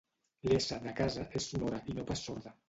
[0.51, 2.57] L'essa de casa és sonora i no pas sorda